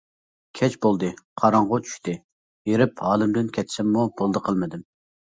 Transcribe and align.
كەچ 0.59 0.75
بولدى، 0.85 1.09
قاراڭغۇ 1.41 1.77
چۈشتى، 1.89 2.15
ھېرىپ 2.69 3.03
ھالىمدىن 3.09 3.51
كەتسەممۇ 3.59 4.07
بولدى 4.23 4.41
قىلمىدىم. 4.49 4.83